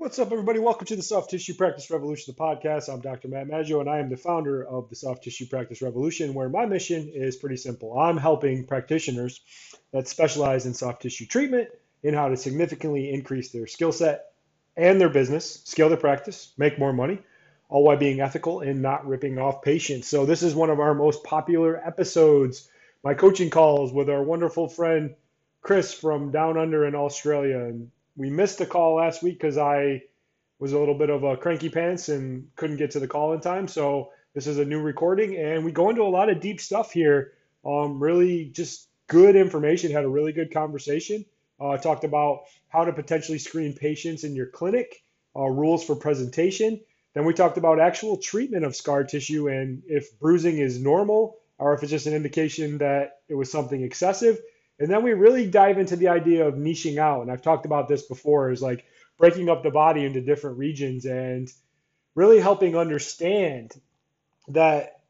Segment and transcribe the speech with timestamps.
[0.00, 0.60] What's up, everybody?
[0.60, 2.88] Welcome to the Soft Tissue Practice Revolution, the podcast.
[2.88, 3.26] I'm Dr.
[3.26, 6.66] Matt Maggio, and I am the founder of the Soft Tissue Practice Revolution, where my
[6.66, 7.98] mission is pretty simple.
[7.98, 9.40] I'm helping practitioners
[9.92, 11.70] that specialize in soft tissue treatment
[12.04, 14.26] in how to significantly increase their skill set
[14.76, 17.18] and their business, scale their practice, make more money,
[17.68, 20.06] all while being ethical and not ripping off patients.
[20.06, 22.70] So, this is one of our most popular episodes,
[23.02, 25.16] my coaching calls with our wonderful friend
[25.60, 27.58] Chris from down under in Australia.
[27.58, 30.02] And we missed the call last week because I
[30.58, 33.40] was a little bit of a cranky pants and couldn't get to the call in
[33.40, 33.68] time.
[33.68, 36.92] So this is a new recording, and we go into a lot of deep stuff
[36.92, 37.32] here.
[37.64, 39.92] Um, really, just good information.
[39.92, 41.24] Had a really good conversation.
[41.60, 45.02] Uh, talked about how to potentially screen patients in your clinic,
[45.36, 46.80] uh, rules for presentation.
[47.14, 51.74] Then we talked about actual treatment of scar tissue and if bruising is normal or
[51.74, 54.38] if it's just an indication that it was something excessive.
[54.78, 57.22] And then we really dive into the idea of niching out.
[57.22, 58.84] And I've talked about this before is like
[59.18, 61.52] breaking up the body into different regions and
[62.14, 63.74] really helping understand
[64.48, 65.00] that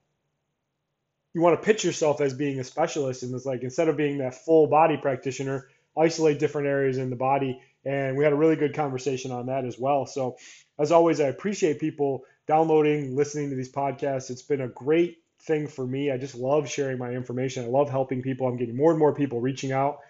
[1.35, 3.23] you want to pitch yourself as being a specialist.
[3.23, 7.17] And it's like instead of being that full body practitioner, isolate different areas in the
[7.17, 7.61] body.
[7.85, 10.07] And we had a really good conversation on that as well.
[10.07, 10.37] So,
[10.79, 14.31] as always, I appreciate people downloading, listening to these podcasts.
[14.31, 16.11] It's been a great thing for me.
[16.11, 17.65] I just love sharing my information.
[17.65, 18.47] I love helping people.
[18.47, 20.01] I'm getting more and more people reaching out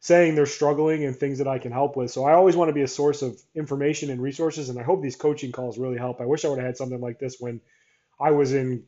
[0.00, 2.10] saying they're struggling and things that I can help with.
[2.10, 4.68] So I always want to be a source of information and resources.
[4.68, 6.20] And I hope these coaching calls really help.
[6.20, 7.60] I wish I would have had something like this when
[8.20, 8.84] I was in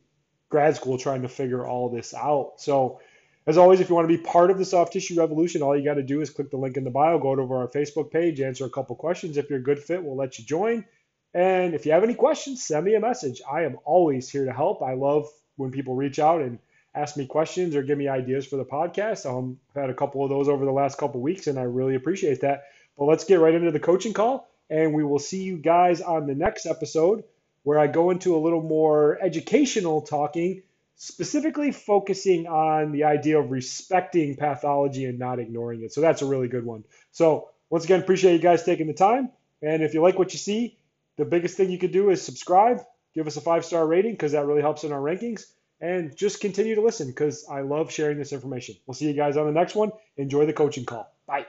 [0.49, 2.53] grad school trying to figure all this out.
[2.57, 3.01] So
[3.45, 5.83] as always, if you want to be part of the soft tissue revolution, all you
[5.83, 8.39] got to do is click the link in the bio, go over our Facebook page,
[8.39, 9.35] answer a couple questions.
[9.35, 10.85] If you're a good fit, we'll let you join.
[11.33, 13.41] And if you have any questions, send me a message.
[13.51, 14.81] I am always here to help.
[14.81, 15.27] I love
[15.61, 16.59] when people reach out and
[16.93, 19.25] ask me questions or give me ideas for the podcast.
[19.25, 21.95] Um, I've had a couple of those over the last couple weeks, and I really
[21.95, 22.63] appreciate that.
[22.97, 26.27] But let's get right into the coaching call, and we will see you guys on
[26.27, 27.23] the next episode
[27.63, 30.63] where I go into a little more educational talking,
[30.95, 35.93] specifically focusing on the idea of respecting pathology and not ignoring it.
[35.93, 36.83] So that's a really good one.
[37.11, 39.29] So once again, appreciate you guys taking the time.
[39.61, 40.77] And if you like what you see,
[41.17, 42.81] the biggest thing you could do is subscribe,
[43.13, 45.45] give us a five star rating because that really helps in our rankings
[45.81, 48.75] and just continue to listen because I love sharing this information.
[48.85, 49.91] We'll see you guys on the next one.
[50.17, 51.11] Enjoy the coaching call.
[51.25, 51.47] Bye.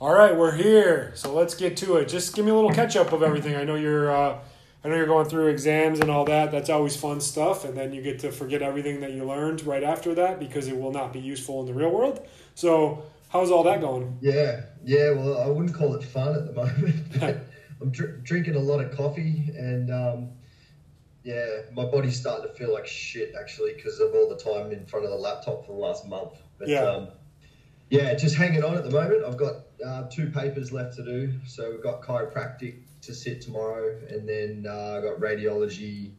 [0.00, 1.12] All right, we're here.
[1.14, 2.08] So let's get to it.
[2.08, 3.54] Just give me a little catch up of everything.
[3.54, 4.38] I know you're uh,
[4.84, 6.50] I know you're going through exams and all that.
[6.50, 9.84] That's always fun stuff and then you get to forget everything that you learned right
[9.84, 12.26] after that because it will not be useful in the real world.
[12.54, 14.18] So, how's all that going?
[14.20, 14.62] Yeah.
[14.84, 16.96] Yeah, well, I wouldn't call it fun at the moment.
[17.20, 17.46] But
[17.80, 20.28] I'm dr- drinking a lot of coffee and um,
[21.24, 24.84] yeah, my body's starting to feel like shit actually because of all the time in
[24.84, 26.38] front of the laptop for the last month.
[26.58, 26.84] But, yeah.
[26.84, 27.08] Um,
[27.90, 29.24] yeah, just hanging on at the moment.
[29.24, 31.32] I've got uh, two papers left to do.
[31.46, 36.12] So we've got chiropractic to sit tomorrow, and then uh, I've got radiology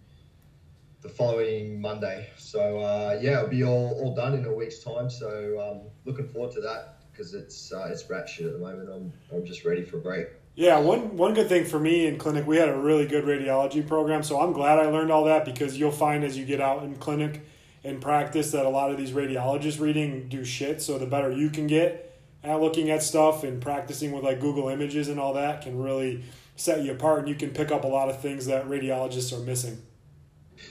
[1.02, 2.30] the following Monday.
[2.38, 5.10] So uh, yeah, it'll be all, all done in a week's time.
[5.10, 8.90] So um, looking forward to that because it's uh, it's rat shit at the moment.
[8.90, 10.28] I'm I'm just ready for a break.
[10.56, 13.86] Yeah, one one good thing for me in clinic, we had a really good radiology
[13.86, 16.84] program, so I'm glad I learned all that because you'll find as you get out
[16.84, 17.46] in clinic
[17.84, 20.82] and practice that a lot of these radiologists reading do shit.
[20.82, 24.70] So the better you can get at looking at stuff and practicing with like Google
[24.70, 26.24] Images and all that can really
[26.56, 29.44] set you apart, and you can pick up a lot of things that radiologists are
[29.44, 29.82] missing.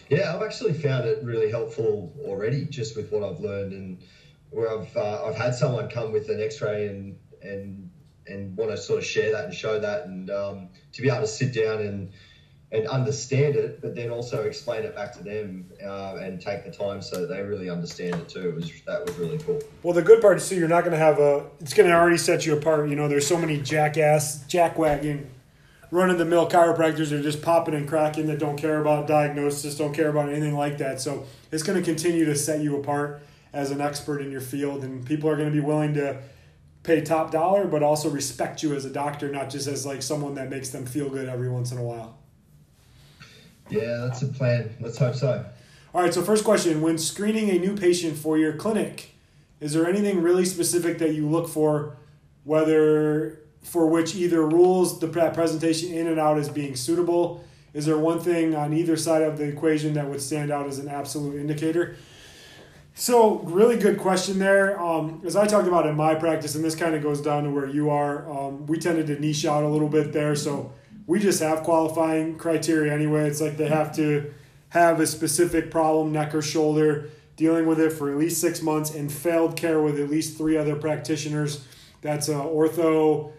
[0.08, 4.02] Yeah, I've actually found it really helpful already, just with what I've learned and
[4.48, 7.83] where I've uh, I've had someone come with an X-ray and and
[8.26, 11.20] and want to sort of share that and show that and um, to be able
[11.20, 12.12] to sit down and
[12.74, 16.70] and understand it, but then also explain it back to them uh, and take the
[16.72, 18.48] time so they really understand it too.
[18.48, 19.60] It was that was really cool.
[19.84, 21.46] Well, the good part is too, you're not going to have a.
[21.60, 22.88] It's going to already set you apart.
[22.88, 25.26] You know, there's so many jackass, jackwagon,
[25.92, 29.06] run of the mill chiropractors that are just popping and cracking that don't care about
[29.06, 31.00] diagnosis, don't care about anything like that.
[31.00, 34.82] So it's going to continue to set you apart as an expert in your field,
[34.82, 36.20] and people are going to be willing to
[36.84, 40.34] pay top dollar, but also respect you as a doctor, not just as like someone
[40.34, 42.18] that makes them feel good every once in a while.
[43.70, 44.76] Yeah, that's a plan.
[44.80, 45.44] Let's hope so.
[45.94, 49.14] All right, so first question when screening a new patient for your clinic,
[49.60, 51.96] is there anything really specific that you look for,
[52.44, 57.42] whether for which either rules the presentation in and out as being suitable?
[57.72, 60.78] Is there one thing on either side of the equation that would stand out as
[60.78, 61.96] an absolute indicator?
[62.96, 64.80] So, really good question there.
[64.80, 67.50] Um, as I talked about in my practice, and this kind of goes down to
[67.50, 70.36] where you are, um, we tended to niche out a little bit there.
[70.36, 70.72] So,
[71.08, 73.26] we just have qualifying criteria anyway.
[73.28, 74.32] It's like they have to
[74.68, 78.94] have a specific problem, neck or shoulder, dealing with it for at least six months,
[78.94, 81.66] and failed care with at least three other practitioners.
[82.00, 83.32] That's uh, ortho,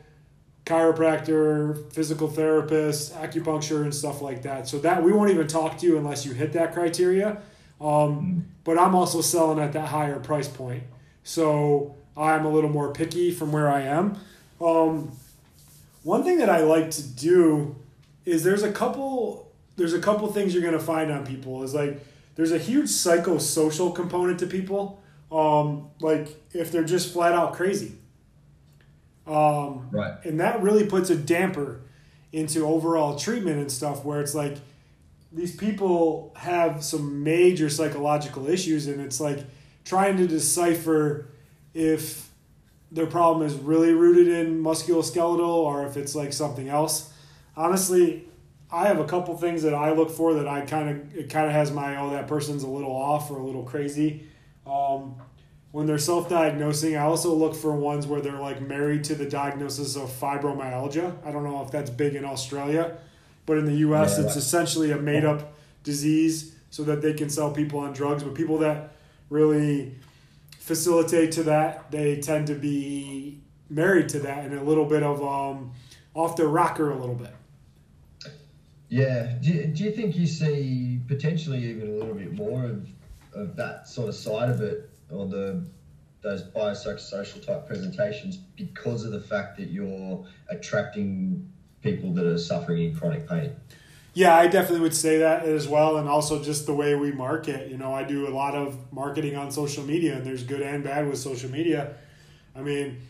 [0.66, 4.68] chiropractor, physical therapist, acupuncture, and stuff like that.
[4.68, 7.42] So that we won't even talk to you unless you hit that criteria.
[7.82, 10.84] Um, but I'm also selling at that higher price point,
[11.24, 14.18] so I'm a little more picky from where I am.
[14.62, 15.12] Um,
[16.04, 17.76] one thing that I like to do
[18.26, 22.00] is there's a couple there's a couple things you're gonna find on people is like
[22.36, 25.02] there's a huge psychosocial component to people.
[25.32, 27.94] Um, like if they're just flat out crazy.
[29.28, 30.14] Um, right.
[30.24, 31.82] And that really puts a damper
[32.32, 34.58] into overall treatment and stuff where it's like
[35.36, 39.40] these people have some major psychological issues and it's like
[39.84, 41.28] trying to decipher
[41.74, 42.30] if
[42.92, 47.12] their problem is really rooted in musculoskeletal or if it's like something else.
[47.58, 48.28] Honestly,
[48.72, 51.46] I have a couple things that I look for that I kind of it kind
[51.46, 54.28] of has my oh that person's a little off or a little crazy.
[54.66, 55.16] Um,
[55.72, 59.98] when they're self-diagnosing, I also look for ones where they're like married to the diagnosis
[59.98, 61.14] of fibromyalgia.
[61.26, 62.98] I don't know if that's big in Australia,
[63.46, 65.54] but in the U.S., yeah, it's essentially a made-up
[65.84, 68.24] disease so that they can sell people on drugs.
[68.24, 68.94] But people that
[69.30, 69.96] really
[70.60, 73.40] facilitate to that, they tend to be
[73.70, 75.72] married to that and a little bit of um,
[76.14, 77.34] off their rocker a little bit.
[78.90, 79.36] Yeah.
[79.42, 82.88] Do you, do you think you see potentially even a little bit more of,
[83.34, 85.66] of that sort of side of it or the
[86.22, 91.48] those biopsychosocial type presentations because of the fact that you're attracting
[91.86, 93.56] people that are suffering in chronic pain?
[94.14, 97.70] Yeah, I definitely would say that as well, and also just the way we market.
[97.70, 100.84] You know, I do a lot of marketing on social media, and there's good and
[100.84, 101.96] bad with social media.
[102.56, 103.02] I mean,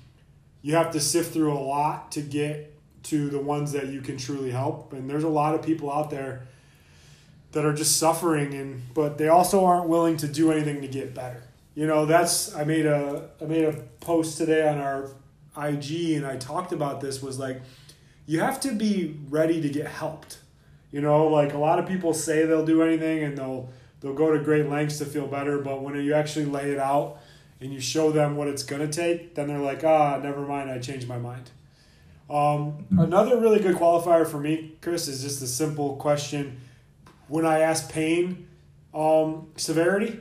[0.61, 4.17] you have to sift through a lot to get to the ones that you can
[4.17, 4.93] truly help.
[4.93, 6.47] And there's a lot of people out there
[7.51, 11.13] that are just suffering and but they also aren't willing to do anything to get
[11.13, 11.43] better.
[11.75, 15.11] You know, that's I made a I made a post today on our
[15.55, 17.61] IG and I talked about this was like
[18.25, 20.39] you have to be ready to get helped.
[20.91, 23.69] You know, like a lot of people say they'll do anything and they'll
[23.99, 27.17] they'll go to great lengths to feel better, but when you actually lay it out
[27.59, 30.69] and you show them what it's going to take, then they're like, "Ah, never mind,
[30.69, 31.49] I changed my mind."
[32.29, 36.59] Um, another really good qualifier for me, Chris, is just a simple question.
[37.27, 38.47] When I ask pain
[38.93, 40.19] um, severity,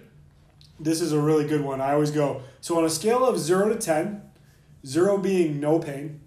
[0.78, 1.80] this is a really good one.
[1.80, 4.22] I always go, so on a scale of 0 to 10,
[4.86, 6.20] 0 being no pain,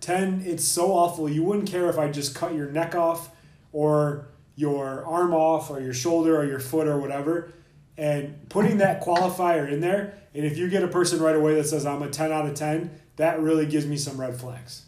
[0.00, 3.30] 10, it's so awful you wouldn't care if I just cut your neck off
[3.72, 7.52] or your arm off or your shoulder or your foot or whatever.
[7.96, 11.66] And putting that qualifier in there, and if you get a person right away that
[11.66, 14.86] says I'm a 10 out of 10, that really gives me some red flags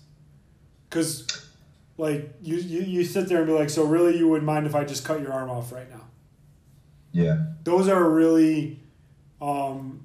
[0.92, 1.46] because
[1.96, 4.74] like you, you you sit there and be like, so really you wouldn't mind if
[4.74, 6.02] I just cut your arm off right now?
[7.12, 7.44] Yeah.
[7.64, 8.80] Those are really,
[9.40, 10.04] um,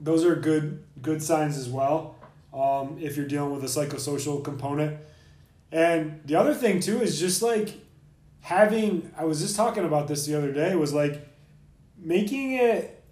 [0.00, 2.16] those are good good signs as well.
[2.58, 4.98] Um, if you're dealing with a psychosocial component,
[5.70, 7.74] and the other thing too is just like
[8.40, 9.12] having.
[9.16, 10.74] I was just talking about this the other day.
[10.74, 11.28] Was like
[11.96, 13.04] making it,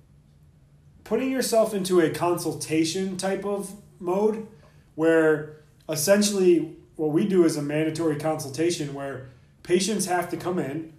[1.04, 4.46] putting yourself into a consultation type of mode
[4.94, 5.56] where
[5.88, 9.28] essentially what we do is a mandatory consultation where
[9.62, 10.92] patients have to come in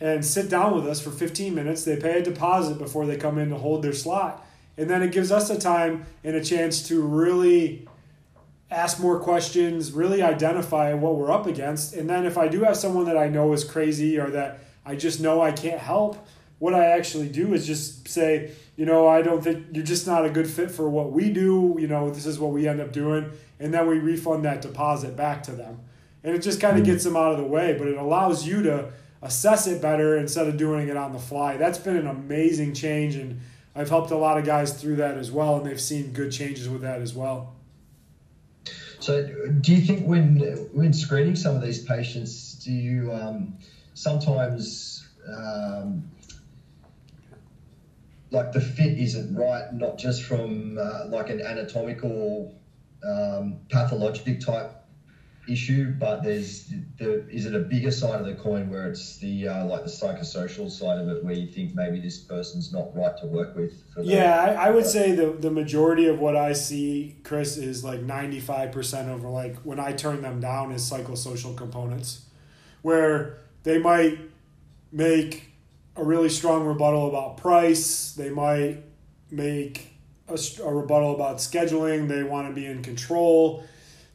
[0.00, 1.84] and sit down with us for 15 minutes.
[1.84, 4.44] They pay a deposit before they come in to hold their slot.
[4.78, 7.86] And then it gives us a time and a chance to really
[8.70, 11.94] ask more questions, really identify what we're up against.
[11.94, 14.94] And then if I do have someone that I know is crazy or that I
[14.94, 16.24] just know I can't help,
[16.58, 20.24] what I actually do is just say, you know, I don't think you're just not
[20.24, 21.76] a good fit for what we do.
[21.78, 25.16] You know, this is what we end up doing and then we refund that deposit
[25.16, 25.80] back to them.
[26.24, 26.92] And it just kind of hmm.
[26.92, 30.46] gets them out of the way, but it allows you to assess it better instead
[30.46, 31.56] of doing it on the fly.
[31.56, 33.40] That's been an amazing change, and
[33.78, 36.68] I've helped a lot of guys through that as well, and they've seen good changes
[36.68, 37.54] with that as well.
[38.98, 39.24] So,
[39.60, 40.40] do you think when
[40.72, 43.56] when screening some of these patients, do you um,
[43.94, 46.10] sometimes um,
[48.32, 52.52] like the fit isn't right, not just from uh, like an anatomical
[53.08, 54.72] um, pathologic type
[55.48, 59.48] issue, but there's the is it a bigger side of the coin where it's the
[59.48, 63.16] uh, like the psychosocial side of it where you think maybe this person's not right
[63.18, 63.82] to work with?
[64.00, 68.00] yeah, I, I, would say the the majority of what I see, Chris, is like
[68.00, 72.26] ninety five percent over like when I turn them down is psychosocial components,
[72.82, 74.18] where they might
[74.92, 75.50] make
[75.96, 78.12] a really strong rebuttal about price.
[78.12, 78.84] They might
[79.30, 79.92] make
[80.28, 82.08] a, a rebuttal about scheduling.
[82.08, 83.64] They want to be in control.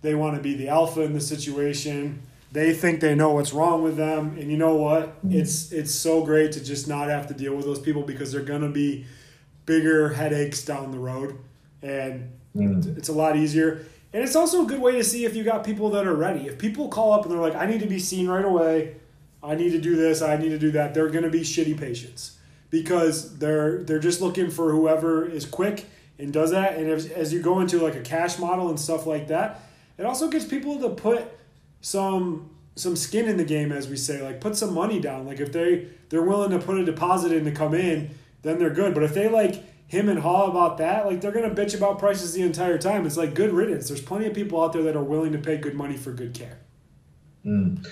[0.04, 2.22] They want to be the alpha in the situation.
[2.52, 5.08] They think they know what's wrong with them, and you know what?
[5.26, 5.40] Mm-hmm.
[5.40, 8.42] It's it's so great to just not have to deal with those people because they're
[8.42, 9.06] gonna be
[9.66, 11.40] bigger headaches down the road,
[11.82, 12.98] and mm.
[12.98, 13.86] it's a lot easier.
[14.12, 16.46] And it's also a good way to see if you got people that are ready.
[16.46, 18.98] If people call up and they're like, I need to be seen right away,
[19.42, 21.80] I need to do this, I need to do that, they're going to be shitty
[21.80, 22.38] patients
[22.70, 25.86] because they're they're just looking for whoever is quick
[26.20, 26.78] and does that.
[26.78, 29.62] And as, as you go into like a cash model and stuff like that,
[29.98, 31.26] it also gets people to put
[31.82, 35.26] some some skin in the game, as we say, like put some money down.
[35.26, 38.74] Like if they they're willing to put a deposit in to come in, then they're
[38.74, 38.94] good.
[38.94, 42.34] But if they like him and Haw about that, like they're gonna bitch about prices
[42.34, 43.06] the entire time.
[43.06, 43.88] It's like good riddance.
[43.88, 46.34] There's plenty of people out there that are willing to pay good money for good
[46.34, 46.58] care.
[47.46, 47.88] Mm.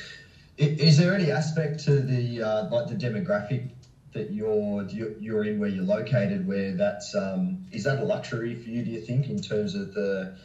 [0.58, 3.70] Is there any aspect to the uh, like the demographic
[4.14, 8.70] that you're you're in where you're located where that's um, is that a luxury for
[8.70, 8.84] you?
[8.84, 10.38] Do you think in terms of the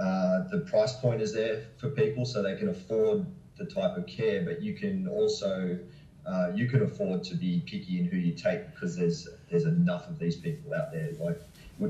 [0.00, 4.06] uh, the price point is there for people so they can afford the type of
[4.06, 5.78] care, but you can also
[6.26, 10.08] uh, you can afford to be picky in who you take because there's there's enough
[10.08, 11.10] of these people out there.
[11.18, 11.40] Like,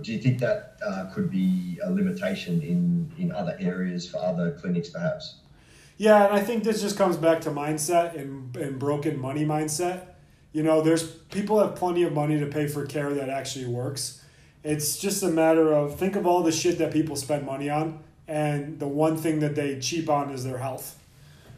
[0.03, 4.53] do you think that uh, could be a limitation in in other areas for other
[4.53, 5.37] clinics, perhaps?
[5.99, 10.07] Yeah, and I think this just comes back to mindset and, and broken money mindset.
[10.53, 14.22] You know, there's people have plenty of money to pay for care that actually works.
[14.65, 17.99] It's just a matter of think of all the shit that people spend money on,
[18.29, 20.99] and the one thing that they cheap on is their health.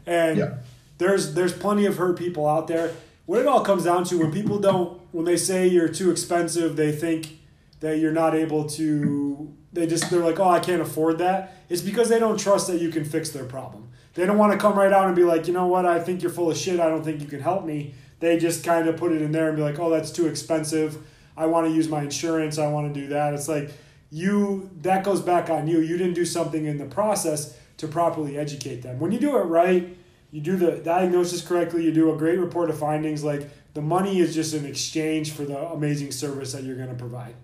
[0.07, 0.55] And yeah.
[0.99, 2.93] there's there's plenty of hurt people out there.
[3.27, 6.77] What it all comes down to when people don't when they say you're too expensive,
[6.77, 7.39] they think
[7.81, 11.83] that you're not able to they just they're like, "Oh, I can't afford that." It's
[11.83, 13.89] because they don't trust that you can fix their problem.
[14.15, 15.85] They don't want to come right out and be like, "You know what?
[15.85, 16.81] I think you're full of shit.
[16.81, 19.49] I don't think you can help me." They just kind of put it in there
[19.49, 20.99] and be like, "Oh, that's too expensive.
[21.37, 22.59] I want to use my insurance.
[22.59, 23.71] I want to do that." It's like
[24.11, 25.81] you that goes back on you.
[25.81, 29.01] You didn't do something in the process to properly educate them.
[29.01, 29.97] When you do it right,
[30.31, 34.19] you do the diagnosis correctly, you do a great report of findings, like the money
[34.19, 37.35] is just an exchange for the amazing service that you're going to provide.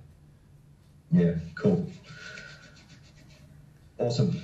[1.13, 1.87] Yeah, cool.
[3.99, 4.41] Awesome.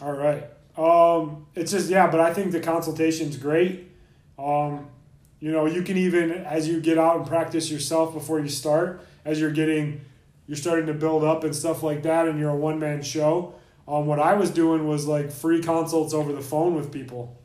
[0.00, 0.44] All right.
[0.76, 3.90] Um, it's just yeah, but I think the consultation's great.
[4.38, 4.88] Um,
[5.40, 9.04] you know, you can even as you get out and practice yourself before you start,
[9.24, 10.02] as you're getting,
[10.46, 13.54] you're starting to build up and stuff like that, and you're a one man show.
[13.88, 17.36] Um, what I was doing was like free consults over the phone with people,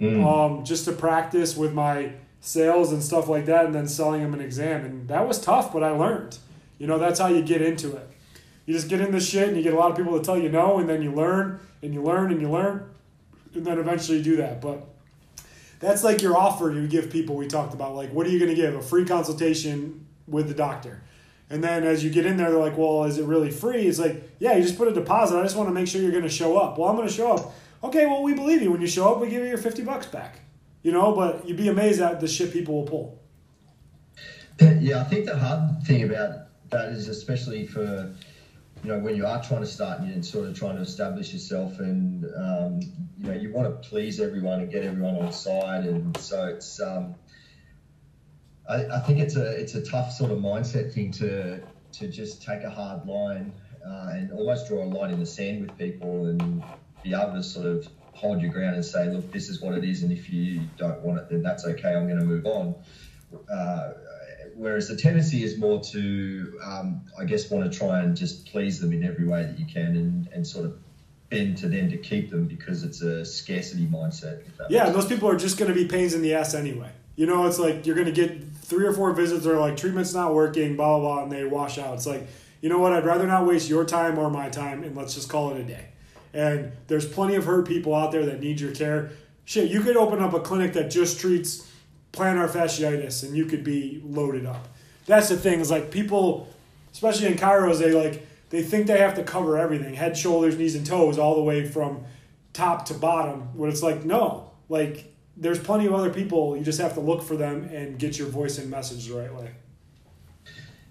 [0.00, 0.24] mm.
[0.26, 4.34] um, just to practice with my sales and stuff like that, and then selling them
[4.34, 4.84] an exam.
[4.84, 6.38] And that was tough, but I learned.
[6.78, 8.08] You know, that's how you get into it.
[8.66, 10.36] You just get in this shit, and you get a lot of people to tell
[10.36, 12.90] you no, and then you learn and you learn and you learn,
[13.54, 14.60] and then eventually you do that.
[14.60, 14.86] But
[15.82, 17.36] that's like your offer you give people.
[17.36, 18.74] We talked about like, what are you going to give?
[18.74, 21.02] A free consultation with the doctor
[21.52, 23.86] and then as you get in there, they're like, well, is it really free?
[23.86, 25.38] It's like, yeah, you just put a deposit.
[25.38, 26.78] I just want to make sure you're going to show up.
[26.78, 27.52] Well, I'm going to show up.
[27.84, 28.72] Okay, well, we believe you.
[28.72, 30.40] When you show up, we give you your 50 bucks back.
[30.82, 33.22] You know, but you'd be amazed at the shit people will pull.
[34.60, 38.14] Yeah, I think the hard thing about that is especially for,
[38.82, 41.78] you know, when you are trying to start and sort of trying to establish yourself
[41.78, 42.80] and, um,
[43.18, 45.84] you know, you want to please everyone and get everyone on side.
[45.84, 47.14] And so it's, um,
[48.68, 51.60] I, I, think it's a it's a tough sort of mindset thing to
[51.92, 53.52] to just take a hard line
[53.86, 56.62] uh, and almost draw a line in the sand with people and
[57.02, 59.84] be able to sort of hold your ground and say, look, this is what it
[59.84, 61.94] is, and if you don't want it, then that's okay.
[61.94, 62.74] I'm going to move on.
[63.52, 63.92] Uh,
[64.62, 68.78] whereas the tendency is more to, um, I guess, want to try and just please
[68.80, 70.78] them in every way that you can, and, and sort of
[71.30, 74.44] bend to them to keep them because it's a scarcity mindset.
[74.70, 76.90] Yeah, those people are just going to be pains in the ass anyway.
[77.16, 80.14] You know, it's like you're going to get three or four visits or like treatment's
[80.14, 81.94] not working, blah, blah, blah, and they wash out.
[81.94, 82.26] It's like,
[82.60, 82.92] you know what?
[82.92, 85.64] I'd rather not waste your time or my time, and let's just call it a
[85.64, 85.86] day.
[86.32, 89.10] And there's plenty of hurt people out there that need your care.
[89.44, 91.68] Shit, you could open up a clinic that just treats
[92.12, 94.68] plantar fasciitis, and you could be loaded up.
[95.06, 95.60] That's the thing.
[95.60, 96.48] Is like people,
[96.92, 100.74] especially in chiros, they like they think they have to cover everything: head, shoulders, knees,
[100.74, 102.04] and toes, all the way from
[102.52, 103.56] top to bottom.
[103.56, 106.56] When it's like, no, like there's plenty of other people.
[106.56, 109.34] You just have to look for them and get your voice and message the right
[109.34, 109.50] way.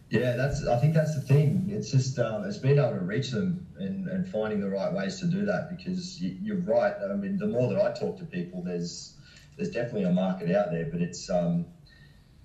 [0.09, 0.67] Yeah, that's.
[0.67, 1.69] I think that's the thing.
[1.71, 5.19] It's just um, it's being able to reach them and, and finding the right ways
[5.21, 5.69] to do that.
[5.75, 6.93] Because you, are right.
[7.01, 9.13] I mean, the more that I talk to people, there's
[9.62, 11.65] there's definitely a market out there, but it's um,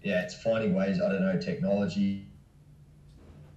[0.03, 1.01] yeah, it's finding ways.
[1.01, 2.27] I don't know, technology,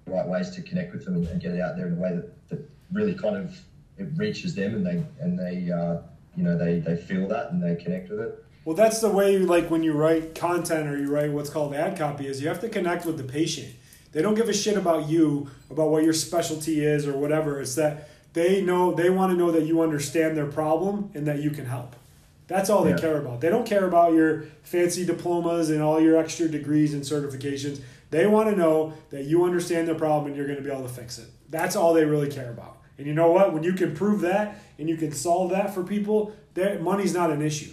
[0.06, 2.16] right ways to connect with them and, and get it out there in a way
[2.16, 3.60] that, that really kind of
[3.98, 5.98] it reaches them and they and they uh,
[6.38, 8.46] you know they they feel that and they connect with it.
[8.64, 11.98] Well, that's the way like when you write content or you write what's called ad
[11.98, 13.76] copy is you have to connect with the patient.
[14.14, 17.60] They don't give a shit about you, about what your specialty is or whatever.
[17.60, 21.42] It's that they know they want to know that you understand their problem and that
[21.42, 21.98] you can help.
[22.50, 22.98] That's all they yeah.
[22.98, 23.42] care about.
[23.42, 27.80] They don't care about your fancy diplomas and all your extra degrees and certifications.
[28.10, 30.82] They want to know that you understand their problem and you're going to be able
[30.82, 31.28] to fix it.
[31.50, 32.78] That's all they really care about.
[32.98, 33.54] And you know what?
[33.54, 37.30] When you can prove that and you can solve that for people, that money's not
[37.30, 37.72] an issue.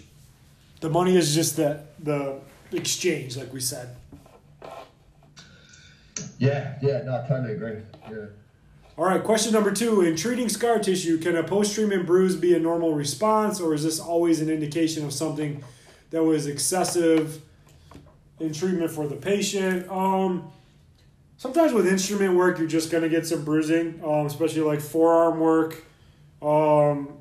[0.81, 2.39] The money is just the the
[2.73, 3.97] exchange, like we said.
[6.39, 7.81] Yeah, yeah, no, I totally agree.
[8.11, 8.27] Yeah.
[8.99, 10.01] All right, question number two.
[10.01, 13.85] In treating scar tissue, can a post treatment bruise be a normal response, or is
[13.85, 15.63] this always an indication of something
[16.11, 17.43] that was excessive
[18.41, 19.87] in treatment for the patient?
[19.91, 20.51] Um,
[21.37, 25.41] sometimes with instrument work, you're just going to get some bruising, um, especially like forearm
[25.41, 25.85] work
[26.41, 27.19] um,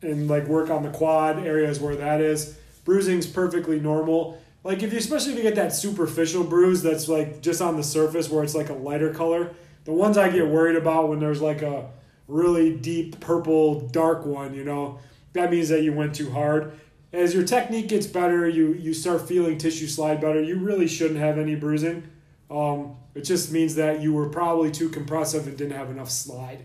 [0.00, 2.56] and like work on the quad areas where that is.
[2.86, 4.40] Bruising's perfectly normal.
[4.64, 7.82] Like if you, especially if you get that superficial bruise that's like just on the
[7.82, 9.50] surface where it's like a lighter color.
[9.90, 11.90] The ones I get worried about when there's like a
[12.28, 15.00] really deep purple dark one, you know,
[15.32, 16.78] that means that you went too hard.
[17.12, 20.40] As your technique gets better, you you start feeling tissue slide better.
[20.40, 22.08] You really shouldn't have any bruising.
[22.48, 26.62] Um, it just means that you were probably too compressive and didn't have enough slide.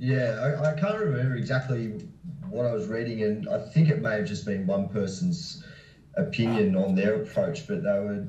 [0.00, 2.08] Yeah, I, I can't remember exactly
[2.50, 5.62] what I was reading, and I think it may have just been one person's
[6.16, 8.26] opinion on their approach, but they were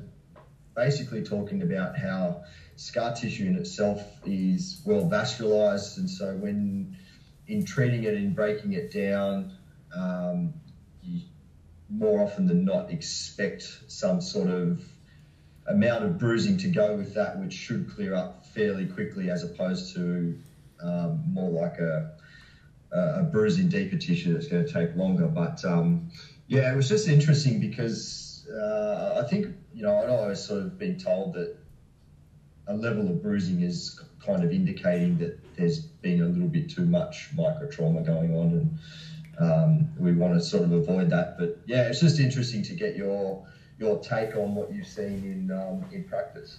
[0.76, 2.44] basically talking about how
[2.76, 6.96] scar tissue in itself is well vascularized, and so when
[7.46, 9.52] in treating it and breaking it down,
[9.94, 10.52] um,
[11.02, 11.20] you
[11.88, 14.84] more often than not expect some sort of
[15.68, 19.94] amount of bruising to go with that, which should clear up fairly quickly, as opposed
[19.94, 20.38] to
[20.82, 22.12] um, more like a,
[22.92, 25.26] a bruising deeper tissue that's going to take longer.
[25.26, 26.10] But um,
[26.48, 30.78] yeah, it was just interesting because uh, I think you know I'd always sort of
[30.78, 31.55] been told that
[32.68, 36.84] a level of bruising is kind of indicating that there's been a little bit too
[36.84, 38.78] much micro trauma going on, and
[39.38, 41.38] um, we want to sort of avoid that.
[41.38, 43.46] But yeah, it's just interesting to get your
[43.78, 46.58] your take on what you've seen in um, in practice.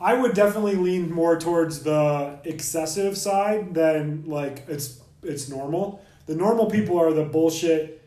[0.00, 6.02] I would definitely lean more towards the excessive side than like it's it's normal.
[6.26, 7.98] The normal people are the bullshit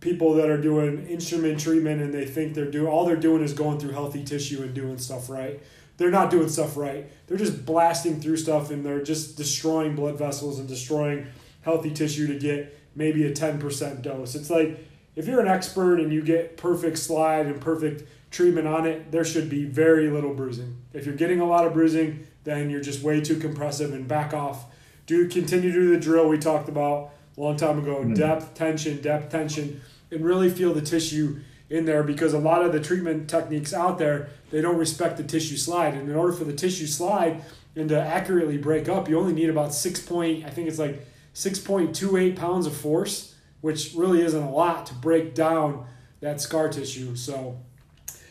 [0.00, 3.52] people that are doing instrument treatment and they think they're doing all they're doing is
[3.52, 5.60] going through healthy tissue and doing stuff right.
[6.00, 7.06] They're not doing stuff right.
[7.26, 11.26] They're just blasting through stuff and they're just destroying blood vessels and destroying
[11.60, 14.34] healthy tissue to get maybe a 10% dose.
[14.34, 14.78] It's like
[15.14, 19.26] if you're an expert and you get perfect slide and perfect treatment on it, there
[19.26, 20.78] should be very little bruising.
[20.94, 24.32] If you're getting a lot of bruising, then you're just way too compressive and back
[24.32, 24.72] off.
[25.04, 27.96] Do continue to do the drill we talked about a long time ago.
[27.96, 28.14] Mm-hmm.
[28.14, 32.72] Depth, tension, depth, tension, and really feel the tissue in there because a lot of
[32.72, 35.94] the treatment techniques out there, they don't respect the tissue slide.
[35.94, 37.42] And in order for the tissue slide
[37.76, 41.06] and to accurately break up, you only need about six point, I think it's like
[41.34, 45.86] 6.28 pounds of force, which really isn't a lot to break down
[46.20, 47.14] that scar tissue.
[47.14, 47.58] So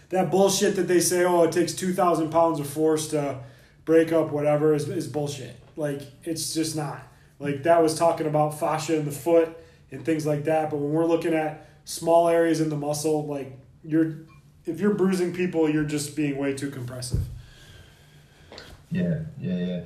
[0.10, 3.40] that bullshit that they say, oh, it takes 2,000 pounds of force to
[3.86, 5.56] break up whatever is, is bullshit.
[5.78, 7.08] Like, it's just not.
[7.40, 9.58] Like, that was talking about fascia in the foot
[9.92, 10.70] and things like that.
[10.70, 14.20] But when we're looking at small areas in the muscle, like, you're,
[14.66, 17.22] if you're bruising people, you're just being way too compressive.
[18.92, 19.82] Yeah, yeah, yeah.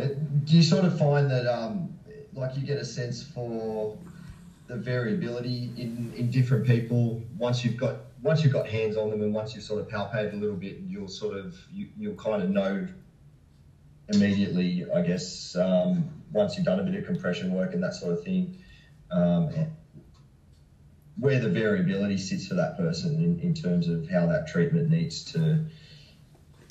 [0.00, 0.08] Uh,
[0.44, 1.98] do you sort of find that, um,
[2.34, 3.98] like, you get a sense for
[4.68, 9.22] the variability in, in different people once you've got once you've got hands on them
[9.22, 12.42] and once you've sort of palpated a little bit, you'll sort of you, you'll kind
[12.42, 12.86] of know
[14.10, 18.12] immediately, I guess, um, once you've done a bit of compression work and that sort
[18.12, 18.58] of thing,
[19.10, 19.50] um,
[21.18, 25.24] where the variability sits for that person in, in terms of how that treatment needs
[25.32, 25.64] to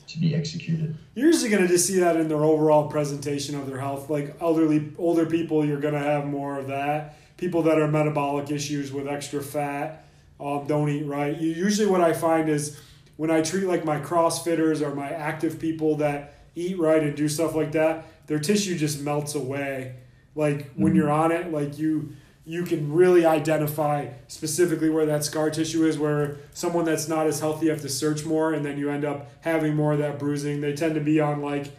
[0.08, 0.98] to be executed.
[1.14, 4.10] You're usually going to just see that in their overall presentation of their health.
[4.10, 7.16] Like elderly, older people, you're going to have more of that.
[7.38, 10.08] People that are metabolic issues with extra fat
[10.40, 11.38] um, don't eat right.
[11.40, 12.80] Usually, what I find is
[13.18, 17.30] when I treat like my CrossFitters or my active people that eat right and do
[17.30, 19.96] stuff like that, their tissue just melts away.
[20.36, 20.96] Like when mm-hmm.
[20.96, 25.98] you're on it, like you you can really identify specifically where that scar tissue is.
[26.00, 29.06] Where someone that's not as healthy you have to search more, and then you end
[29.06, 30.62] up having more of that bruising.
[30.62, 31.72] They tend to be on like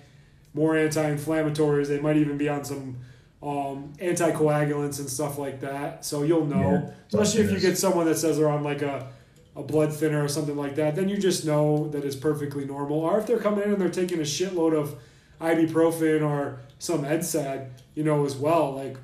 [0.55, 1.89] more anti-inflammatories.
[1.89, 2.99] They might even be on some
[3.43, 6.05] um, anticoagulants and stuff like that.
[6.05, 9.11] So you'll know, yeah, especially if you get someone that says they're on like a,
[9.57, 13.01] a blood thinner or something like that, then you just know that it's perfectly normal.
[13.01, 14.97] Or if they're coming in and they're taking a shitload of
[15.41, 18.97] ibuprofen or some NSAID, you know, as well, like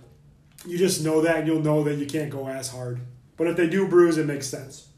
[0.66, 3.00] you just know that and you'll know that you can't go as hard.
[3.36, 4.88] But if they do bruise, it makes sense.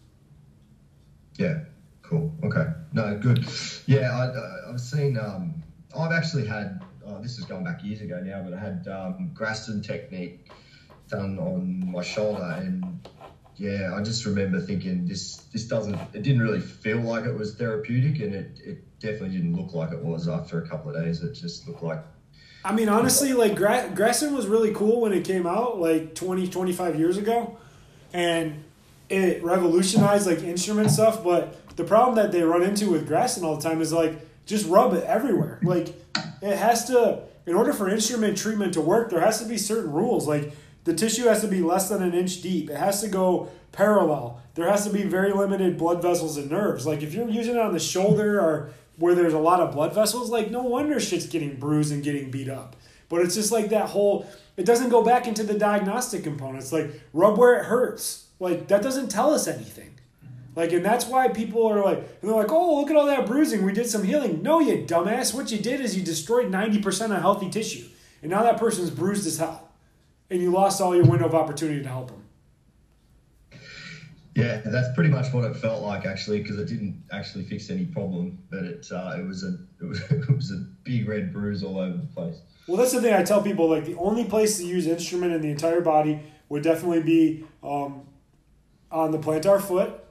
[1.37, 1.65] Yeah,
[2.03, 2.33] cool.
[2.45, 2.67] Okay.
[2.93, 3.45] No, good.
[3.87, 5.63] Yeah, I, I've seen, um,
[5.97, 9.31] I've actually had oh, this is going back years ago now, but I had um,
[9.35, 10.51] Graston technique
[11.09, 13.09] done on my shoulder, and
[13.57, 15.99] yeah, I just remember thinking this this doesn't.
[16.13, 19.93] It didn't really feel like it was therapeutic, and it, it definitely didn't look like
[19.93, 21.23] it was after a couple of days.
[21.23, 22.05] It just looked like
[22.65, 26.49] I mean, honestly, like Gra- Graston was really cool when it came out, like 20,
[26.49, 27.57] 25 years ago,
[28.13, 28.65] and
[29.09, 31.23] it revolutionized like instrument stuff.
[31.23, 34.67] But the problem that they run into with Graston all the time is like just
[34.67, 35.61] rub it everywhere.
[35.63, 35.89] Like
[36.43, 39.93] it has to, in order for instrument treatment to work, there has to be certain
[39.93, 40.27] rules.
[40.27, 40.53] Like
[40.85, 42.71] the tissue has to be less than an inch deep.
[42.71, 44.43] It has to go parallel.
[44.55, 46.87] There has to be very limited blood vessels and nerves.
[46.87, 49.95] Like if you're using it on the shoulder or where there's a lot of blood
[49.95, 52.77] vessels, like no wonder shit's getting bruised and getting beat up.
[53.09, 56.73] But it's just like that whole it doesn't go back into the diagnostic components.
[56.73, 58.27] Like rub where it hurts.
[58.41, 59.95] Like that doesn't tell us anything.
[60.57, 63.65] Like and that's why people are like they're like, "Oh, look at all that bruising.
[63.65, 65.33] We did some healing." No, you dumbass.
[65.33, 67.87] What you did is you destroyed 90% of healthy tissue.
[68.23, 69.69] And now that person's bruised as hell.
[70.31, 72.18] And you lost all your window of opportunity to help them.
[74.39, 77.87] Yeah, that's pretty much what it felt like actually, because it didn't actually fix any
[77.87, 81.65] problem, but it uh, it was a it was, it was a big red bruise
[81.65, 82.37] all over the place.
[82.69, 83.69] Well, that's the thing I tell people.
[83.69, 88.03] Like the only place to use instrument in the entire body would definitely be um,
[88.93, 90.05] on the plantar foot.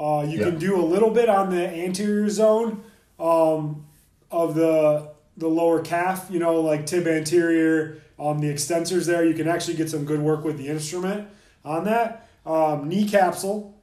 [0.00, 2.82] Uh, you can do a little bit on the anterior zone
[3.20, 3.86] um,
[4.32, 6.26] of the the lower calf.
[6.30, 9.24] You know, like tib anterior, um, the extensors there.
[9.24, 11.28] You can actually get some good work with the instrument
[11.64, 12.27] on that.
[12.48, 13.74] Um, knee capsule.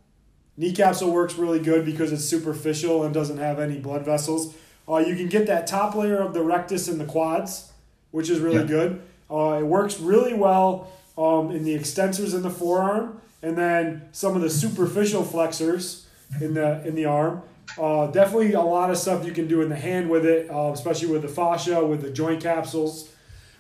[0.58, 4.56] Knee capsule works really good because it's superficial and doesn't have any blood vessels.
[4.90, 7.72] Uh, you can get that top layer of the rectus in the quads,
[8.12, 9.02] which is really good.
[9.30, 14.36] Uh, it works really well um, in the extensors in the forearm, and then some
[14.36, 16.08] of the superficial flexors
[16.42, 17.42] in the in the arm.
[17.80, 20.72] Uh, definitely a lot of stuff you can do in the hand with it, uh,
[20.72, 23.10] especially with the fascia, with the joint capsules,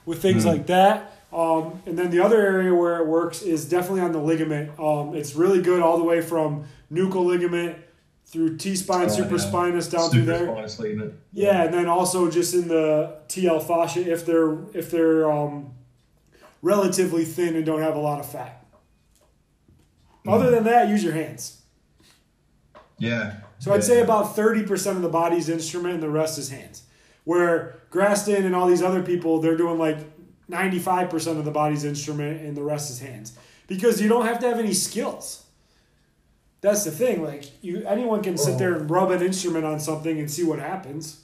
[0.05, 0.47] with things mm.
[0.47, 1.14] like that.
[1.35, 4.79] Um, and then the other area where it works is definitely on the ligament.
[4.79, 7.77] Um, it's really good all the way from nuchal ligament
[8.25, 9.99] through T spine, oh, supraspinous yeah.
[9.99, 10.45] down through there.
[10.79, 11.13] Ligament.
[11.33, 11.51] Yeah.
[11.51, 15.73] yeah, and then also just in the TL fascia if they're if they're um,
[16.61, 18.65] relatively thin and don't have a lot of fat.
[20.25, 20.33] Mm.
[20.33, 21.63] Other than that, use your hands.
[22.97, 23.35] Yeah.
[23.59, 23.75] So yeah.
[23.75, 26.83] I'd say about thirty percent of the body's instrument, and the rest is hands.
[27.25, 29.97] Where Graston and all these other people, they're doing like
[30.49, 33.37] 95% of the body's instrument and the rest is hands.
[33.67, 35.45] Because you don't have to have any skills.
[36.61, 38.79] That's the thing like you anyone can sit there oh.
[38.79, 41.21] and rub an instrument on something and see what happens.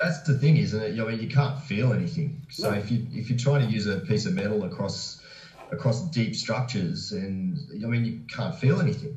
[0.00, 1.00] That's the thing isn't it?
[1.00, 2.42] I mean you can't feel anything.
[2.50, 2.76] So no.
[2.76, 5.22] if you if you're trying to use a piece of metal across
[5.70, 9.16] across deep structures and i mean you can't feel anything.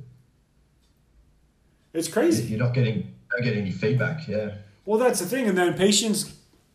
[1.93, 2.43] It's crazy.
[2.43, 4.51] You're not getting don't get any feedback yeah.
[4.85, 6.31] Well that's the thing and then patients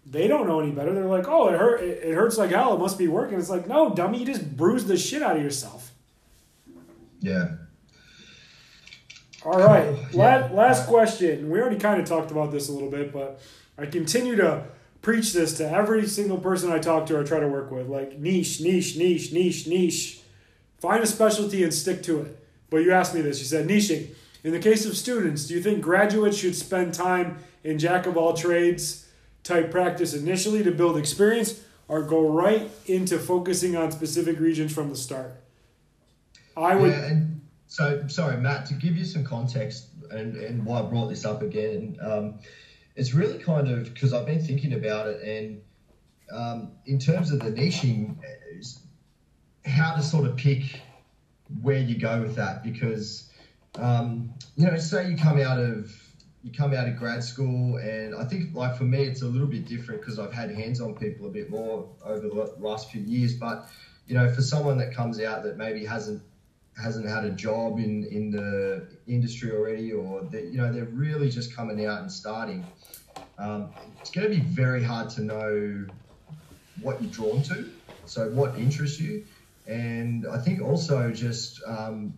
[0.07, 0.93] they don't know any better.
[0.93, 1.83] They're like, oh, it hurt.
[1.83, 2.75] It hurts like hell.
[2.75, 3.39] It must be working.
[3.39, 5.93] It's like, no, dummy, you just bruised the shit out of yourself.
[7.21, 7.53] Yeah.
[9.45, 9.87] All right.
[9.89, 10.49] Oh, yeah.
[10.53, 11.51] Last question.
[11.51, 13.41] We already kind of talked about this a little bit, but
[13.79, 14.65] I continue to
[15.03, 17.89] preach this to every single person I talk to or try to work with.
[17.89, 20.21] Like niche, niche, niche, niche, niche.
[20.79, 22.39] Find a specialty and stick to it.
[22.71, 23.39] But you asked me this.
[23.39, 24.09] You said niching.
[24.43, 28.19] In the case of students, do you think graduates should spend time in jack of
[28.19, 29.04] all trades?
[29.45, 34.89] Type practice initially to build experience or go right into focusing on specific regions from
[34.89, 35.41] the start?
[36.57, 36.91] I would.
[36.91, 37.21] Yeah,
[37.67, 41.43] so, sorry, Matt, to give you some context and, and why I brought this up
[41.43, 42.39] again, um,
[42.97, 45.61] it's really kind of because I've been thinking about it and
[46.33, 48.17] um, in terms of the niching,
[49.67, 50.81] how to sort of pick
[51.63, 53.31] where you go with that because,
[53.77, 55.93] um, you know, say you come out of
[56.45, 59.47] you come out of grad school, and I think like for me, it's a little
[59.47, 63.33] bit different because I've had hands-on people a bit more over the last few years.
[63.33, 63.67] But
[64.07, 66.23] you know, for someone that comes out that maybe hasn't
[66.77, 71.31] hasn't had a job in in the industry already, or that you know they're really
[71.31, 72.63] just coming out and starting,
[73.39, 75.87] um, it's going to be very hard to know
[76.83, 77.71] what you're drawn to.
[78.05, 79.25] So what interests you,
[79.67, 82.13] and I think also just um,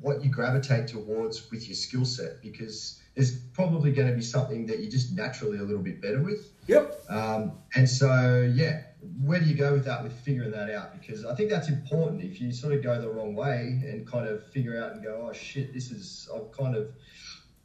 [0.00, 4.66] what you gravitate towards with your skill set because there's probably going to be something
[4.66, 6.50] that you're just naturally a little bit better with.
[6.66, 7.04] Yep.
[7.08, 8.82] Um, and so, yeah,
[9.22, 10.98] where do you go with that with figuring that out?
[10.98, 12.22] Because I think that's important.
[12.22, 15.26] If you sort of go the wrong way and kind of figure out and go,
[15.28, 16.88] oh shit, this is, I've kind of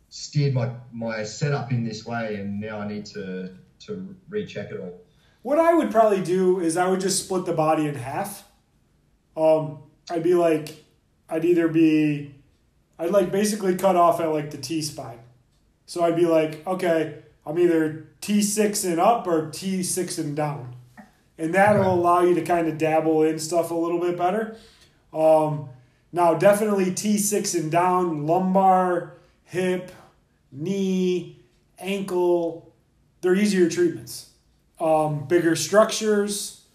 [0.09, 4.79] steered my, my setup in this way and now I need to, to recheck it
[4.79, 5.01] all.
[5.41, 8.43] What I would probably do is I would just split the body in half.
[9.37, 9.79] Um,
[10.11, 10.83] I'd be like,
[11.29, 12.35] I'd either be,
[12.99, 15.19] I'd like basically cut off at like the T spine.
[15.89, 17.15] So I'd be like, okay,
[17.47, 20.75] I'm either T6 and up or T6 and down.
[21.35, 21.89] And that'll okay.
[21.89, 24.55] allow you to kind of dabble in stuff a little bit better.
[25.11, 25.69] Um,
[26.13, 29.13] now, definitely T6 and down, lumbar,
[29.45, 29.91] hip,
[30.51, 31.39] knee,
[31.79, 32.71] ankle,
[33.21, 34.29] they're easier treatments.
[34.79, 36.65] um, bigger structures,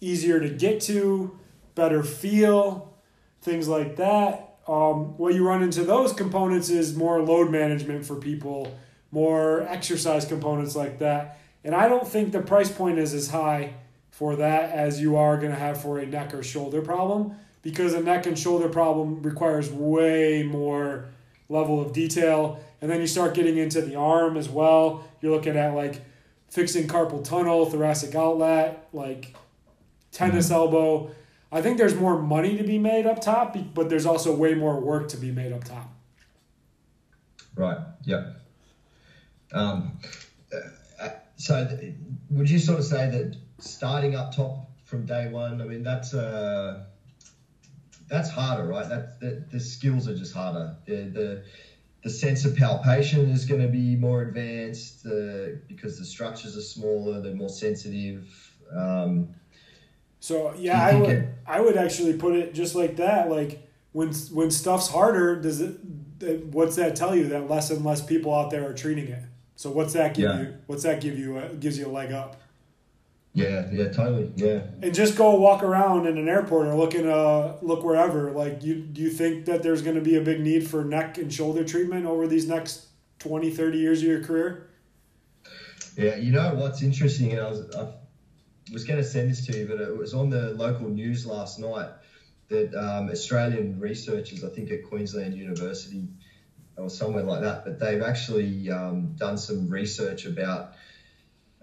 [0.00, 1.38] easier to get to,
[1.76, 2.92] better feel,
[3.40, 4.53] things like that.
[4.66, 8.76] Um, what you run into those components is more load management for people,
[9.10, 11.38] more exercise components like that.
[11.64, 13.74] And I don't think the price point is as high
[14.10, 17.94] for that as you are going to have for a neck or shoulder problem because
[17.94, 21.06] a neck and shoulder problem requires way more
[21.48, 22.60] level of detail.
[22.80, 25.04] And then you start getting into the arm as well.
[25.20, 26.02] You're looking at like
[26.48, 29.34] fixing carpal tunnel, thoracic outlet, like
[30.12, 30.54] tennis mm-hmm.
[30.54, 31.10] elbow.
[31.54, 34.80] I think there's more money to be made up top, but there's also way more
[34.80, 35.88] work to be made up top.
[37.54, 37.78] Right.
[38.02, 38.40] Yep.
[39.52, 39.98] Um,
[41.00, 41.94] uh, so, th-
[42.30, 45.60] would you sort of say that starting up top from day one?
[45.60, 46.86] I mean, that's uh,
[48.08, 48.88] that's harder, right?
[48.88, 50.74] That the, the skills are just harder.
[50.86, 51.44] The, the
[52.02, 56.60] the sense of palpation is going to be more advanced uh, because the structures are
[56.62, 58.28] smaller, they're more sensitive.
[58.76, 59.28] Um,
[60.24, 63.30] so yeah, I would it, I would actually put it just like that.
[63.30, 65.76] Like when when stuff's harder, does it?
[66.46, 67.28] What's that tell you?
[67.28, 69.22] That less and less people out there are treating it.
[69.56, 70.40] So what's that give yeah.
[70.40, 70.54] you?
[70.66, 71.36] What's that give you?
[71.36, 72.40] Uh, gives you a leg up.
[73.34, 74.32] Yeah, yeah, totally.
[74.34, 74.62] Yeah.
[74.80, 78.30] And just go walk around in an airport or look in a look wherever.
[78.30, 81.18] Like, you do you think that there's going to be a big need for neck
[81.18, 82.86] and shoulder treatment over these next
[83.18, 84.70] 20, 30 years of your career?
[85.98, 87.92] Yeah, you know what's interesting, and I was I
[88.72, 91.58] was going to send this to you, but it was on the local news last
[91.58, 91.90] night
[92.48, 96.08] that um, Australian researchers, I think at Queensland University
[96.76, 100.72] or somewhere like that, but they've actually um, done some research about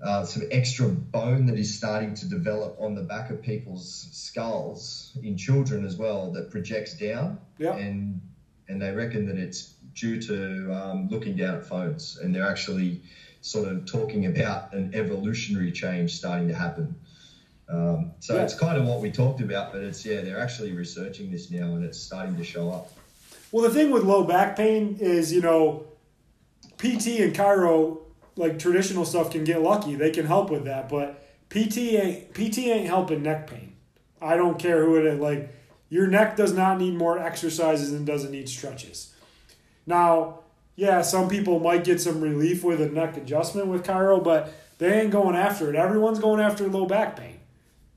[0.01, 5.15] uh, some extra bone that is starting to develop on the back of people's skulls
[5.21, 7.37] in children as well that projects down.
[7.57, 7.75] Yeah.
[7.75, 8.21] And
[8.67, 13.01] and they reckon that it's due to um, looking down at phones, and they're actually
[13.41, 16.95] sort of talking about an evolutionary change starting to happen.
[17.67, 18.43] Um, so yeah.
[18.43, 21.75] it's kind of what we talked about, but it's yeah, they're actually researching this now,
[21.75, 22.91] and it's starting to show up.
[23.51, 25.85] Well, the thing with low back pain is, you know,
[26.77, 27.99] PT and chiro,
[28.35, 29.95] like traditional stuff, can get lucky.
[29.95, 33.75] They can help with that, but PT ain't PT ain't helping neck pain.
[34.21, 35.19] I don't care who it is.
[35.19, 35.53] Like
[35.89, 39.13] your neck does not need more exercises and doesn't need stretches.
[39.85, 40.40] Now,
[40.75, 45.01] yeah, some people might get some relief with a neck adjustment with chiro, but they
[45.01, 45.75] ain't going after it.
[45.75, 47.39] Everyone's going after low back pain.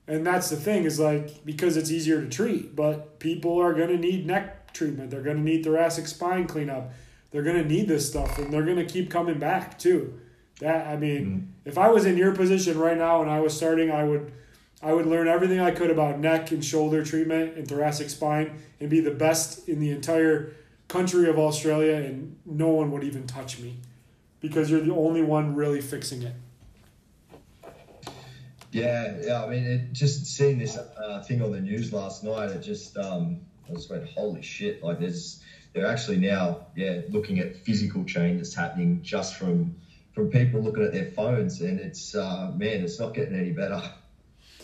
[0.06, 3.88] And that's the thing is like because it's easier to treat, but people are going
[3.88, 5.10] to need neck treatment.
[5.10, 6.92] They're going to need thoracic spine cleanup.
[7.30, 10.20] They're going to need this stuff and they're going to keep coming back too.
[10.60, 11.68] That I mean, mm-hmm.
[11.68, 14.30] if I was in your position right now and I was starting, I would
[14.82, 18.90] I would learn everything I could about neck and shoulder treatment and thoracic spine and
[18.90, 20.52] be the best in the entire
[20.94, 23.76] country of Australia and no one would even touch me
[24.40, 26.37] because you're the only one really fixing it.
[28.70, 29.44] Yeah, yeah.
[29.44, 32.96] I mean, it, just seeing this uh, thing on the news last night, it just
[32.96, 34.85] um, I just went, holy shit!
[34.85, 39.74] Like, there's they're actually now, yeah, looking at physical change that's happening just from
[40.12, 43.83] from people looking at their phones, and it's uh, man, it's not getting any better.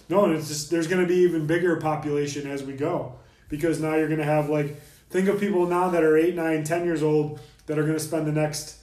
[0.09, 3.17] No, and it's just there's going to be even bigger population as we go
[3.49, 6.65] because now you're going to have like think of people now that are 8 9
[6.65, 8.79] 10 years old that are going to spend the next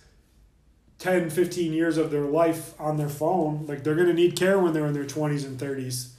[0.99, 3.65] 10, 15 years of their life on their phone.
[3.67, 6.09] Like they're going to need care when they're in their 20s and 30s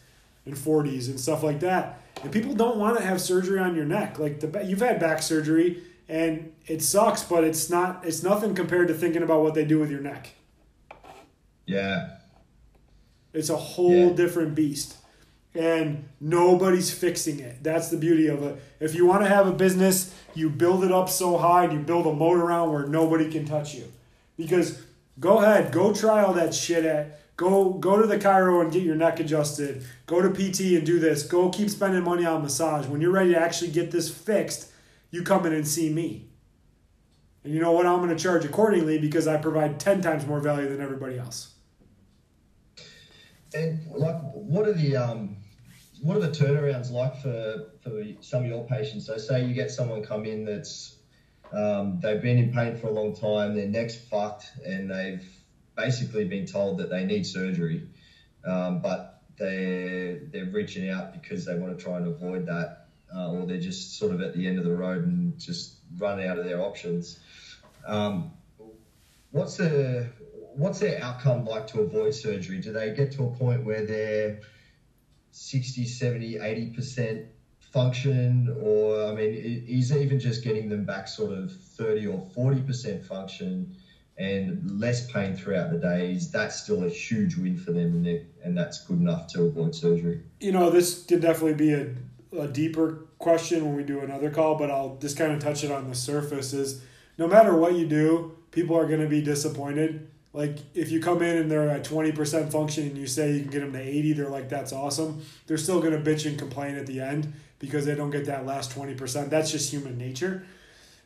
[0.45, 2.01] and 40s and stuff like that.
[2.23, 4.19] And people don't want to have surgery on your neck.
[4.19, 8.89] Like the you've had back surgery and it sucks, but it's not it's nothing compared
[8.89, 10.31] to thinking about what they do with your neck.
[11.67, 12.17] Yeah.
[13.33, 14.13] It's a whole yeah.
[14.15, 14.97] different beast.
[15.55, 17.63] And nobody's fixing it.
[17.63, 18.63] That's the beauty of it.
[18.81, 21.81] If you want to have a business, you build it up so high and you
[21.81, 23.91] build a moat around where nobody can touch you.
[24.37, 24.83] Because
[25.19, 28.83] go ahead, go try all that shit at go go to the chiro and get
[28.83, 29.83] your neck adjusted.
[30.07, 31.23] Go to PT and do this.
[31.23, 32.87] Go keep spending money on massage.
[32.87, 34.71] When you're ready to actually get this fixed,
[35.11, 36.29] you come in and see me.
[37.45, 37.87] And you know what?
[37.87, 41.55] I'm going to charge accordingly because I provide 10 times more value than everybody else.
[43.55, 45.37] And like what are the um
[46.01, 49.07] what are the turnarounds like for for some of your patients?
[49.07, 50.93] So say you get someone come in that's
[51.53, 55.25] um, they've been in pain for a long time, their neck's fucked, and they've
[55.77, 57.83] basically been told that they need surgery,
[58.45, 62.77] um, but they're they're reaching out because they want to try and avoid that,
[63.15, 66.21] uh, or they're just sort of at the end of the road and just run
[66.21, 67.17] out of their options.
[67.87, 68.31] Um,
[69.31, 70.07] what's the
[70.55, 72.59] what's their outcome like to avoid surgery?
[72.59, 74.41] Do they get to a point where they're
[75.33, 77.27] 60, 70, 80 percent
[77.73, 83.05] function, or I mean, is even just getting them back sort of 30 or 40%
[83.05, 83.77] function
[84.17, 88.59] and less pain throughout the days, that's still a huge win for them, and, and
[88.59, 90.23] that's good enough to avoid surgery.
[90.41, 91.95] You know, this could definitely be a,
[92.37, 95.71] a deeper question when we do another call, but I'll just kind of touch it
[95.71, 96.53] on the surface.
[96.53, 96.83] Is
[97.17, 100.11] no matter what you do, people are going to be disappointed.
[100.33, 103.41] Like if you come in and they're at twenty percent function and you say you
[103.41, 105.23] can get them to eighty, they're like that's awesome.
[105.47, 108.47] They're still going to bitch and complain at the end because they don't get that
[108.47, 109.31] last twenty percent.
[109.31, 110.45] That's just human nature.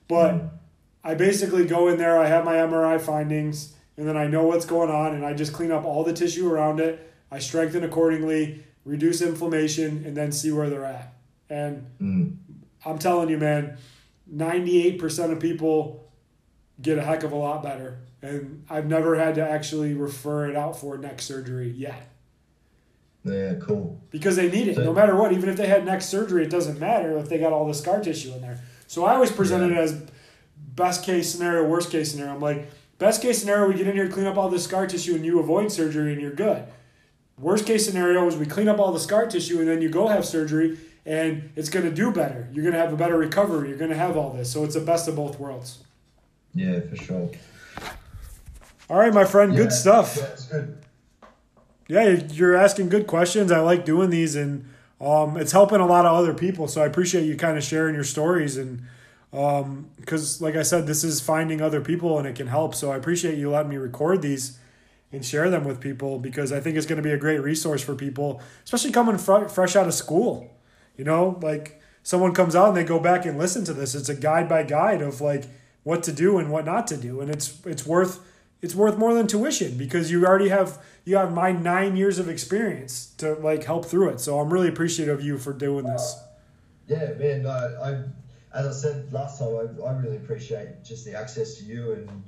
[0.08, 0.56] But mm-hmm
[1.04, 4.64] I basically go in there, I have my MRI findings, and then I know what's
[4.64, 7.12] going on, and I just clean up all the tissue around it.
[7.30, 11.14] I strengthen accordingly, reduce inflammation, and then see where they're at.
[11.50, 12.36] And mm.
[12.84, 13.78] I'm telling you, man,
[14.32, 16.08] 98% of people
[16.82, 17.98] get a heck of a lot better.
[18.20, 22.08] And I've never had to actually refer it out for neck surgery yet.
[23.24, 24.00] Yeah, cool.
[24.10, 24.78] Because they need it.
[24.78, 27.52] No matter what, even if they had neck surgery, it doesn't matter if they got
[27.52, 28.60] all the scar tissue in there.
[28.86, 29.78] So I always present yeah.
[29.78, 30.02] it as
[30.56, 32.34] best case scenario, worst case scenario.
[32.34, 32.68] I'm like,
[32.98, 35.38] best case scenario, we get in here, clean up all the scar tissue, and you
[35.38, 36.64] avoid surgery, and you're good.
[37.38, 40.08] Worst case scenario is we clean up all the scar tissue, and then you go
[40.08, 42.48] have surgery, and it's going to do better.
[42.52, 43.68] You're going to have a better recovery.
[43.68, 44.52] You're going to have all this.
[44.52, 45.82] So it's the best of both worlds.
[46.54, 47.30] Yeah, for sure.
[48.90, 49.52] All right, my friend.
[49.52, 50.16] Yeah, good stuff.
[50.16, 50.78] Yeah, it's good.
[51.88, 53.50] Yeah, you're asking good questions.
[53.50, 54.68] I like doing these, and
[55.00, 56.68] um, it's helping a lot of other people.
[56.68, 58.82] So I appreciate you kind of sharing your stories and
[59.32, 62.92] because um, like i said this is finding other people and it can help so
[62.92, 64.58] i appreciate you letting me record these
[65.10, 67.82] and share them with people because i think it's going to be a great resource
[67.82, 70.54] for people especially coming fr- fresh out of school
[70.98, 74.10] you know like someone comes out and they go back and listen to this it's
[74.10, 75.44] a guide by guide of like
[75.82, 77.20] what to do and what not to do.
[77.20, 78.20] And it's it's worth
[78.60, 82.28] it's worth more than tuition because you already have you have my nine years of
[82.28, 84.20] experience to like help through it.
[84.20, 86.16] So i'm really appreciative of you for doing this.
[86.86, 88.04] Yeah man I, I
[88.54, 92.22] as I said last time, I, I really appreciate just the access to you and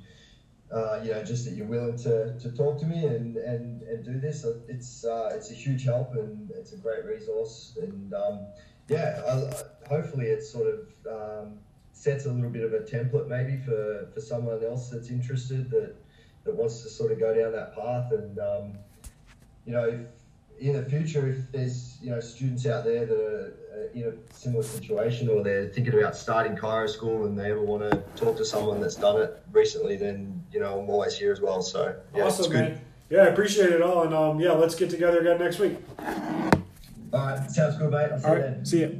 [0.71, 4.03] uh, you know just that you're willing to, to talk to me and, and, and
[4.03, 4.45] do this.
[4.67, 7.77] It's uh, it's a huge help and it's a great resource.
[7.81, 8.47] And um,
[8.87, 11.59] yeah, I, hopefully it's sort of um,
[11.95, 15.95] sets a little bit of a template maybe for, for someone else that's interested that
[16.43, 18.73] that wants to sort of go down that path and um,
[19.65, 20.01] you know if
[20.59, 24.63] in the future, if there's you know students out there that are in a similar
[24.63, 28.45] situation or they're thinking about starting chiro school and they ever want to talk to
[28.45, 31.61] someone that's done it recently, then you know I'm always here as well.
[31.61, 32.81] So yeah, awesome, man.
[33.09, 35.77] Yeah, I appreciate it all, and um, yeah, let's get together again next week.
[37.13, 38.09] All right, sounds good, mate.
[38.11, 38.65] I'll see all you then.
[38.65, 38.93] See you.